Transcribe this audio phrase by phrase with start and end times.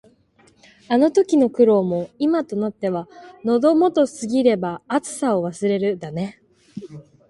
[0.89, 3.07] あの時の苦労も、今となっては
[3.45, 6.41] 「喉元過ぎれば熱さを忘れる」だね。